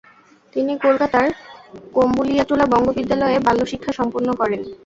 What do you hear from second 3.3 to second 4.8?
বাল্যশিক্ষা সম্পন্ন করেন।